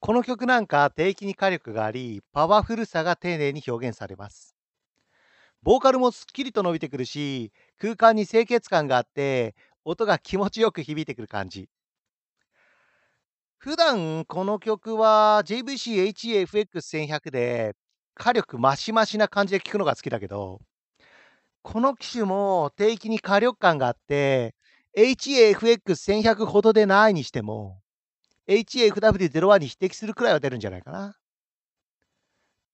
[0.00, 4.54] この曲なんか低域に火力があり、パワフルさが丁寧に表現されます。
[5.62, 9.54] ボーカルもすっきりと伸びてくるし、空間に清潔感があって、
[9.84, 11.68] 音が気持ちよく響いてくる感じ。
[13.58, 17.74] 普段この曲は JVC-HEFX1100 で
[18.14, 20.60] 火力マシマシな感じで聴くのが好きだけど、
[21.62, 24.54] この機種も低域に火力感があって、
[24.96, 27.80] HEFX1100 ほどでないにしても、
[28.48, 31.16] HEFW01 に匹敵するくらいは出るんじゃないかな。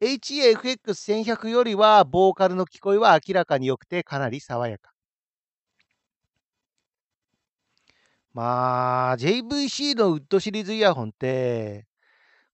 [0.00, 4.92] HEFX1100 よりはボーカルの聞こえは明らかに良くてかなり爽やか。
[8.34, 11.86] まあ、JVC のウッドシリーズイヤホンって、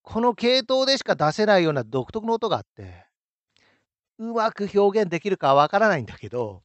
[0.02, 3.06] この系統でしか出せないような独特の音があって、
[4.18, 6.62] うまく表現できるかわからないんだけど、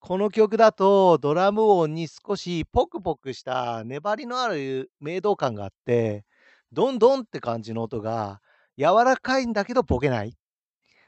[0.00, 6.24] この曲だとドラム音に少しポクポクした粘りのある明動感があって、
[6.72, 8.40] ドンドンって感じの音が
[8.78, 10.36] 柔らかいんだけどボケない。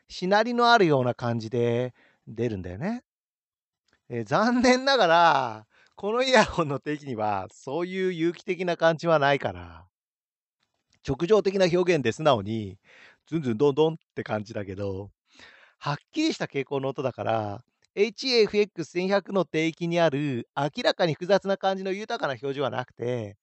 [0.09, 1.95] しなりのあるような感じで
[2.27, 3.03] 出るんだよね。
[4.11, 9.87] え残念ながら、このイヤホンの定義にはそういう有機的な感じはないから、
[11.07, 12.79] 直情的な表現で素直に
[13.27, 15.11] ズンズンドンドンって感じだけど、
[15.79, 17.65] はっきりした傾向の音だから、
[17.99, 23.37] HAFX1100 の定域にある明らかに複雑な感じの豊かな表示はなくて、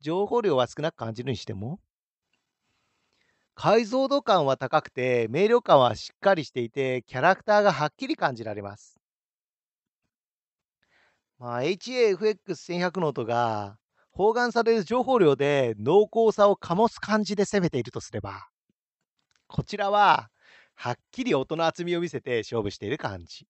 [0.00, 1.80] 情報量は少なく感じるにしても、
[3.54, 9.00] 解像度感は高くて、明瞭感はしっかりしていて、キャラクターがはっきり感じられます。
[11.38, 13.78] まあ、HAFX1100 の音が
[14.10, 18.46] 包含される情報量で濃厚さを醸す感じで攻めているとすれば、
[19.46, 20.28] こちらは
[20.74, 23.46] はっきり音の厚みを見せて勝負している感じ。